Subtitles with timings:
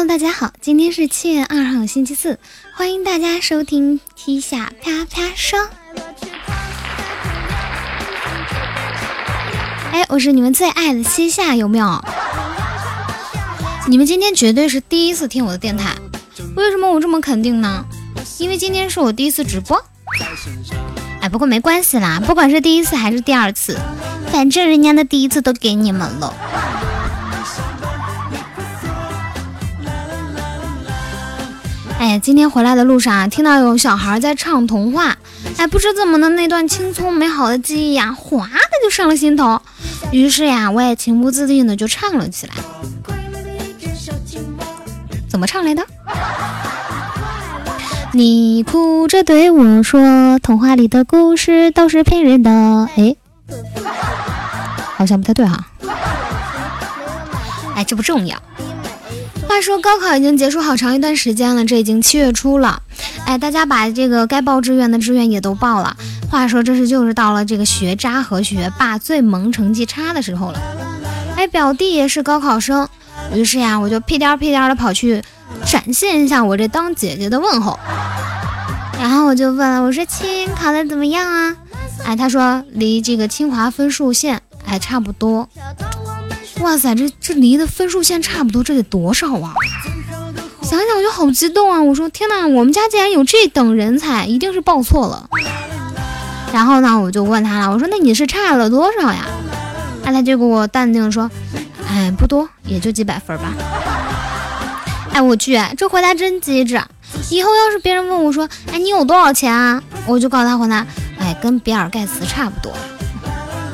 [0.00, 2.38] Hello，大家好，今天是七月二号，星期四，
[2.74, 5.68] 欢迎大家收听七下啪啪声。
[9.92, 12.02] 哎，我是你们最爱的西夏，有没有？
[13.88, 15.94] 你们今天绝对是第一次听我的电台，
[16.56, 17.84] 为什么我这么肯定呢？
[18.38, 19.84] 因为今天是我第一次直播。
[21.20, 23.78] 哎，不过没关系啦，不管是第一次还是第二次，
[24.32, 26.34] 反正人家的第一次都给你们了。
[32.00, 35.18] 哎，今天回来的路上啊，听到有小孩在唱童话，
[35.58, 39.60] 哎，不知怎么的，那段青葱美好的记忆呀，哗的就上了心头。
[40.10, 42.54] 于是呀，我也情不自禁的就唱了起来。
[45.28, 45.84] 怎么唱来的？
[48.12, 52.50] 你哭着对我说，童话里的故事都是骗人的。
[52.96, 53.14] 哎，
[54.96, 55.66] 好像不太对哈。
[57.74, 58.38] 哎，这不重要。
[59.50, 62.80] 话说高考已经结束好长一段时间了，这已经七月初了。
[63.26, 65.96] 哎，大家把这个该报志愿的志愿也都报了。
[66.30, 70.62] 话说这是就是到了这个学渣和学霸最萌、成绩差的时候了。
[71.34, 72.88] 哎，表弟也是高考生，
[73.34, 75.20] 于是呀，我就屁颠屁颠的跑去
[75.66, 77.76] 展现一下我这当姐姐的问候。
[79.00, 81.56] 然后我就问了，我说亲，考的怎么样啊？
[82.04, 85.48] 哎，他说离这个清华分数线哎差不多。
[86.60, 89.54] 哇塞，这这离的分数线差不多，这得多少啊？
[90.62, 91.82] 想想我就好激动啊！
[91.82, 95.28] 我说天哪，我们家竟然有这等人才，一定是报错了。
[96.52, 99.26] 然后呢，我就问他了，我说那你是差了多少呀？
[100.04, 101.30] 哎，他就给我淡定说，
[101.88, 103.54] 哎，不多，也就几百分吧。
[105.12, 106.80] 哎，我去，这回答真机智。
[107.30, 109.82] 以后要是别人问我说，哎，你有多少钱啊？
[110.06, 110.86] 我就告诉他回答，
[111.18, 112.72] 哎，跟比尔盖茨差不多。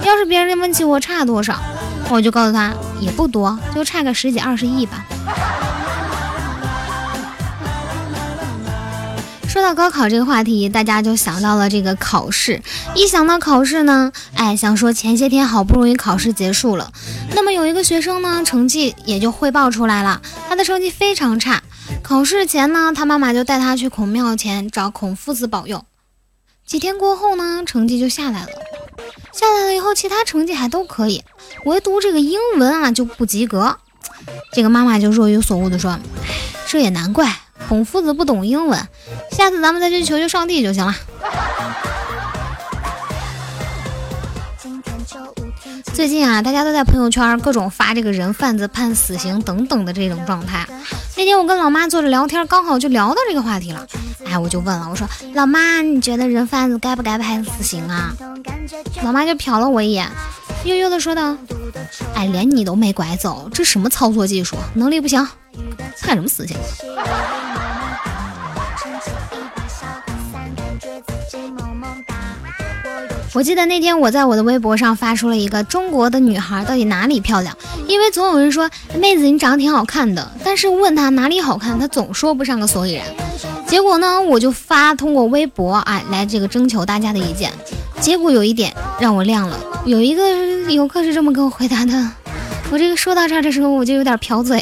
[0.02, 1.58] 要是别人问起我差多少？
[2.08, 5.04] 我就告诉他也不多，就差个十几二十亿吧。
[9.48, 12.60] 说到高考这个话题，大家就想到了这个考试。
[12.94, 16.92] 一想到考试呢，哎，想说前些天好不容易考试结束了，
[17.34, 21.62] 那么有一个学生呢，成绩也就汇报出来了，他的成绩非常差。
[22.02, 25.84] 考试前呢，他妈妈就带他去孔庙前找孔夫子保佑。
[26.66, 28.48] 几天过后呢，成绩就下来了。
[29.32, 31.22] 下来了以后，其他成绩还都可以，
[31.66, 33.76] 唯独这个英文啊就不及格。
[34.52, 35.98] 这个妈妈就若有所悟的说
[36.66, 38.80] ：“这也难怪，孔夫子不懂英文，
[39.32, 40.94] 下次咱们再去求求上帝就行了。”
[45.92, 50.64] 最近啊，大家都在朋友圈各种发这个人贩子判死刑等等的这种状态。
[51.16, 53.84] 那天我跟老妈坐着聊天，刚好就聊到这个话题了。
[54.24, 58.14] 哎，我就问了，我说：“老妈，你觉得人贩子该不该判死刑啊？”
[59.02, 60.06] 老妈就瞟了我一眼，
[60.66, 61.36] 悠悠的说道
[62.14, 64.56] ：“哎，连你都没拐走，这什么操作技术？
[64.74, 65.24] 能力不行，
[66.02, 66.54] 判什么死去？”
[73.32, 77.56] 我记得那天我在我的微博上发出了一个中国的女孩到底哪里漂亮，
[77.86, 83.04] 因为总有人说妹子你长得挺好看的，但是问她哪里好看，她总说不上个所以然。
[83.66, 87.52] 结果呢，我就发通过微博啊来这个征求大家的意见。
[88.00, 90.28] 结果有一点让我亮了，有一个
[90.72, 92.10] 游客是这么跟我回答的。
[92.72, 94.60] 我这个说到这儿的时候，我就有点瓢嘴，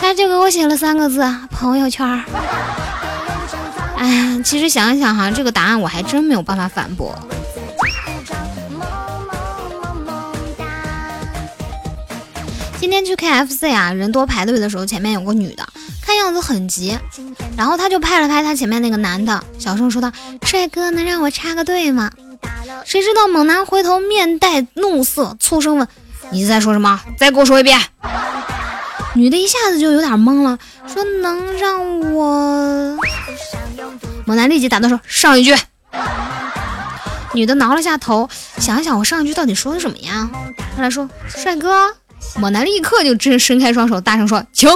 [0.00, 1.20] 他就给我写了三个字：
[1.50, 2.06] 朋友圈。
[3.96, 7.12] 哎呀，其实想一想哈，这个答案我还真没有办法反驳。
[12.78, 15.66] 今天去 KFC 啊，人多排队的时候，前面有个女的，
[16.00, 16.96] 看样子很急，
[17.56, 20.12] 然后他就拍了拍他前面那个男的，小声说道
[20.46, 22.08] ：“帅哥，能让我插个队吗？”
[22.84, 25.88] 谁知道猛男回头面带怒色，粗声问
[26.30, 27.00] ：“你在说什么？
[27.18, 27.80] 再给我说一遍。”
[29.14, 32.98] 女的一下子就有点懵了，说：“能让我……”
[34.26, 35.54] 猛男立即打断：“说上一句。”
[37.34, 38.28] 女的挠了下头，
[38.58, 40.30] 想一想，我上一句到底说的什么呀？
[40.76, 41.94] 后来说：“帅哥。”
[42.38, 44.70] 猛男立刻就伸伸开双手，大声说：“请。”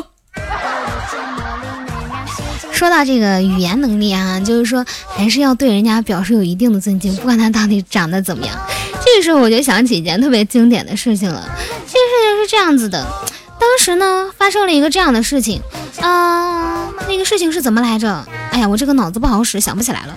[2.77, 8.55] 说到这个语言能力啊，就是说还是要对人家表示有一定的尊敬，不管他到底长得怎么样。
[9.03, 11.43] 这个时候我就想起一件特别经典的事情了。
[11.47, 13.03] 这个事情是这样子的，
[13.59, 15.63] 当时呢发生了一个这样的事情，
[16.03, 18.23] 嗯，那个事情是怎么来着？
[18.51, 20.15] 哎呀，我这个脑子不好使，想不起来了。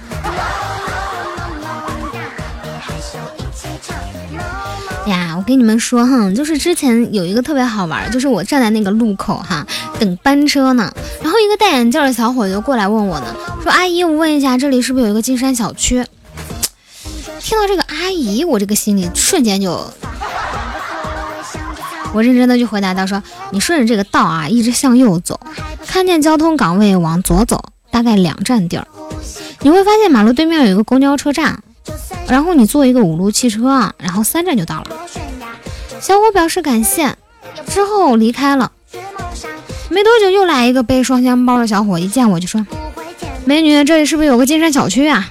[5.08, 9.66] 呀，我跟你们说哈，就是之前有一个特别好玩，就是我站在那个路口哈
[9.98, 10.94] 等班车呢，
[11.40, 16.06] 一个戴眼镜的小伙子就过来问我呢，说阿姨，我问一下，这里是不是有一个金山小区？
[17.40, 19.72] 听到这个阿姨，我这个心里瞬间就
[22.14, 23.22] 我认真的就回答他说
[23.52, 25.40] ：“你顺着这个道啊，一直向右走，
[25.88, 28.88] 看见交通岗位往左走，大概两站地儿，
[29.62, 31.64] 你会发现马路对面有一个公交车站，
[32.28, 34.88] 然后你坐一个五路汽车，然后三站就到了。”
[36.02, 37.16] 小伙表示感谢，
[37.68, 38.72] 之后离开了。
[39.90, 42.66] 没多久又来一个背双肩包的小伙，一见我就说
[43.46, 45.30] ：“美女，这里是不是有个金山小区啊？”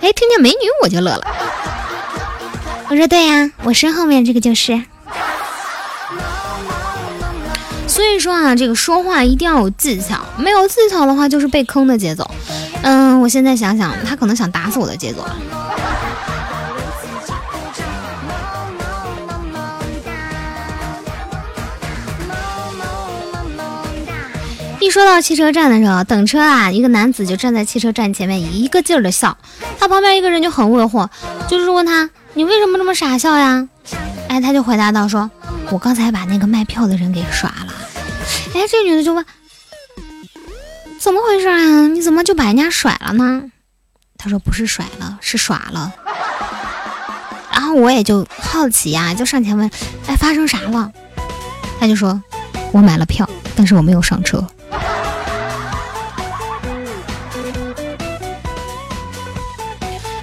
[0.00, 1.20] 哎，听见美女我就乐了。
[2.88, 4.80] 我说：“对呀，我身后面这个就是。”
[7.86, 12.30] 所以说啊，这个说话一定要有技巧，没有技巧的话就是被坑的节奏。
[12.82, 15.26] 嗯，我现在想想，他可能想打死我的节奏。
[24.88, 29.36] 一说到汽车站的时候，等车啊，一个男子就站在汽车站前面，一个劲儿的笑。
[29.78, 31.06] 他旁边一个人就很问惑，
[31.46, 33.68] 就是问他：“你为什么这么傻笑呀？”
[34.30, 35.30] 哎，他就回答道：“说
[35.70, 37.74] 我刚才把那个卖票的人给耍了。”
[38.56, 39.22] 哎，这女的就问
[40.98, 41.86] ：“怎么回事啊？
[41.88, 43.44] 你怎么就把人家甩了呢？”
[44.16, 45.92] 他说：“不是甩了，是耍了。”
[47.52, 49.70] 然后我也就好奇呀，就上前问
[50.08, 50.90] ：“哎，发生啥了？”
[51.78, 52.22] 他就说
[52.72, 54.42] ：“我买了票，但是我没有上车。”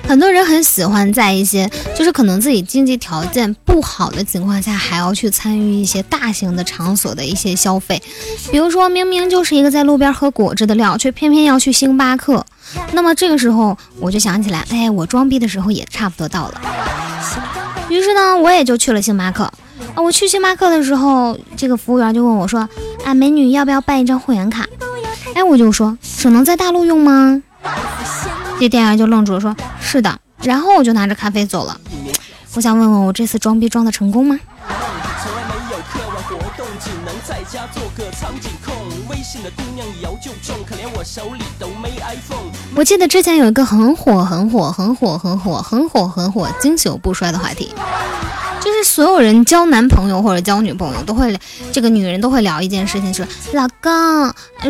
[0.07, 8.01] 很多人很喜欢在一些就是可能自己经济条件不好的情况下，还要去参与一些大型的场所的一些消费。
[8.51, 12.45] 比如说明明就是一个在路边喝果汁的料，却偏偏要去星巴克。
[12.93, 16.61] 那么这个时候我就想起来，哎，我装逼的时候也差不多到了。
[17.89, 19.43] 于是呢，我也就去了星巴克。
[19.95, 22.67] 啊，我去星巴克的时候，这个服务员就问我说
[23.03, 24.65] ：“啊，美女要不要办一张会员卡？”
[25.35, 27.41] 哎，我就说：“只能在大陆用吗？”
[28.59, 31.79] 这店员就愣住了，说：“是的。”然后我就拿着咖啡走了。
[32.53, 34.39] 我想问问，我这次装逼装的成功吗？
[42.75, 47.73] 我记得之前有一个很火、很火、很火、很火、很火、很火、经久不衰的话题，
[48.61, 51.37] 就是所有人交男朋友或者交女朋友都会，
[51.71, 53.91] 这个女人都会聊一件事情，说：“老公，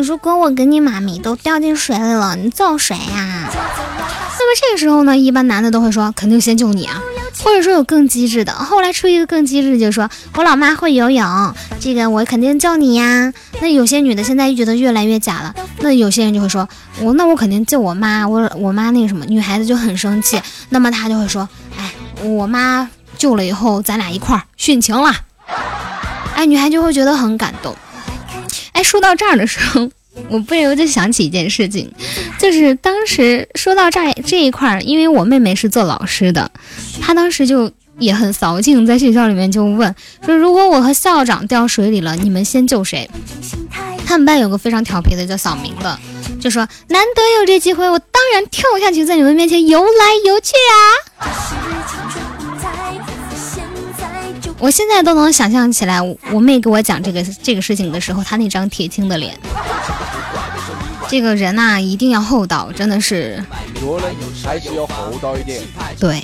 [0.02, 3.35] 如果我跟你妈咪都掉进水里了，你救谁呀？”
[4.46, 7.02] 么这个时候呢，一般男的都会说肯定先救你啊，
[7.42, 13.32] 或者说有更机智的，后来出一个更机智，就说我老妈会游泳，这个我肯定救你呀。
[13.60, 16.68] 那有些女的现在觉得越来越假了，那有些人就会说
[17.00, 20.40] 我那我肯定救我妈，我我妈那个什么，女孩子就很生气，
[20.70, 21.48] 那么她就会说，
[21.78, 22.88] 哎，我妈
[23.18, 25.12] 救了以后，咱俩一块儿殉情了，
[26.34, 27.74] 哎，女孩就会觉得很感动。
[28.72, 29.90] 哎，说到这儿的时候。
[30.30, 31.92] 我不由得想起一件事情，
[32.46, 36.48] 就是当时说到这这一块儿，因为我妹妹是做老师的，
[37.00, 39.92] 她当时就也很扫兴，在学校里面就问
[40.24, 43.10] 说：“如果我和校长掉水里了，你们先救谁？”
[44.06, 45.98] 他们班有个非常调皮的叫小明的，
[46.40, 50.78] 就说：“难得有这机会，我当然跳下去，在你们面前游来游去啊！”
[54.60, 56.00] 我现在都能想象起来，
[56.32, 59.36] 我妹给我讲这个这个事情的时候，她那张铁青的脸。
[61.08, 63.42] 这个人呐，一定要厚道，真的是。
[63.80, 64.14] 做人
[64.44, 65.62] 还是要厚道一点。
[66.00, 66.22] 对。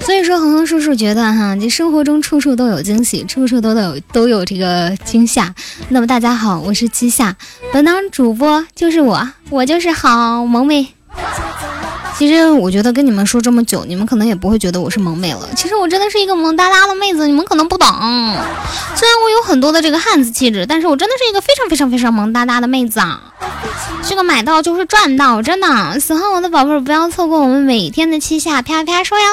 [0.00, 5.54] 所以说，恒恒叔叔觉得哈，这生活中处处都有惊喜，处处都有都有这个惊吓。
[5.88, 7.36] 那么大家好，我是七夏，
[7.72, 10.94] 本档主播就是我，我就是好萌妹。
[12.20, 15.48] 其实我觉得跟你们说这么久，你们可能也不会觉得我是萌妹了。
[15.56, 17.88] 其实我真的是一个萌哒哒的妹子，你们可能不懂。
[17.88, 23.22] 虽然我有很多的这个汉子气质，但是我真的是一个非常非常非常萌哒哒的妹子啊！
[24.06, 25.98] 这个买到就是赚到，真的。
[25.98, 29.24] 喜欢我的宝贝儿，不要错过我们每天的七下啪啪说哟。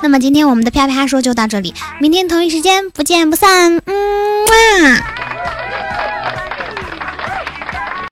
[0.00, 3.80] 那么今天我们的啪啪说就到这里，明天同一时间不见不散。
[3.86, 5.15] 嗯哇。